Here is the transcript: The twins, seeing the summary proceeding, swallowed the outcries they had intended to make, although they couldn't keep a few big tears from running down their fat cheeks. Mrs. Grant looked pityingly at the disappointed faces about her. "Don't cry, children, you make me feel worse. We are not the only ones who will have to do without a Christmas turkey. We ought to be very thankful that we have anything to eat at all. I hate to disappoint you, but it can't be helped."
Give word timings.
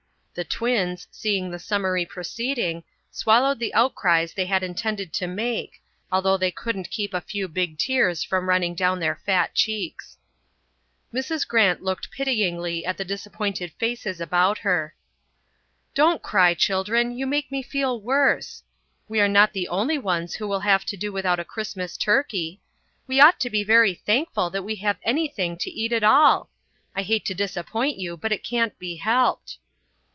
The 0.33 0.45
twins, 0.45 1.09
seeing 1.11 1.51
the 1.51 1.59
summary 1.59 2.05
proceeding, 2.05 2.85
swallowed 3.11 3.59
the 3.59 3.73
outcries 3.73 4.33
they 4.33 4.45
had 4.45 4.63
intended 4.63 5.11
to 5.15 5.27
make, 5.27 5.81
although 6.09 6.37
they 6.37 6.51
couldn't 6.51 6.89
keep 6.89 7.13
a 7.13 7.19
few 7.19 7.49
big 7.49 7.77
tears 7.77 8.23
from 8.23 8.47
running 8.47 8.73
down 8.73 9.01
their 9.01 9.17
fat 9.25 9.53
cheeks. 9.53 10.17
Mrs. 11.13 11.45
Grant 11.45 11.83
looked 11.83 12.11
pityingly 12.11 12.85
at 12.85 12.95
the 12.95 13.03
disappointed 13.03 13.73
faces 13.77 14.21
about 14.21 14.59
her. 14.59 14.95
"Don't 15.93 16.23
cry, 16.23 16.53
children, 16.53 17.11
you 17.11 17.27
make 17.27 17.51
me 17.51 17.61
feel 17.61 17.99
worse. 17.99 18.63
We 19.09 19.19
are 19.19 19.27
not 19.27 19.51
the 19.51 19.67
only 19.67 19.97
ones 19.97 20.35
who 20.35 20.47
will 20.47 20.61
have 20.61 20.85
to 20.85 20.95
do 20.97 21.11
without 21.11 21.41
a 21.41 21.45
Christmas 21.45 21.97
turkey. 21.97 22.61
We 23.05 23.19
ought 23.19 23.41
to 23.41 23.49
be 23.49 23.65
very 23.65 23.95
thankful 23.95 24.49
that 24.51 24.63
we 24.63 24.75
have 24.77 24.97
anything 25.03 25.57
to 25.57 25.69
eat 25.69 25.91
at 25.91 26.05
all. 26.05 26.49
I 26.95 27.01
hate 27.01 27.25
to 27.25 27.33
disappoint 27.35 27.97
you, 27.97 28.15
but 28.15 28.31
it 28.31 28.45
can't 28.45 28.79
be 28.79 28.95
helped." 28.95 29.57